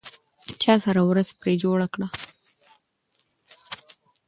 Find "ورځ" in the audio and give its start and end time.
1.09-1.27